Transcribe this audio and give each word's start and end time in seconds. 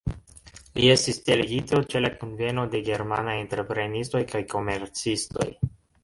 Li 0.77 0.87
estis 0.91 1.17
delegito 1.25 1.81
ĉe 1.91 1.99
la 2.01 2.09
kunveno 2.23 2.63
de 2.75 2.81
germanaj 2.87 3.35
entreprenistoj 3.41 4.23
kaj 4.33 4.41
komercistoj. 4.55 5.47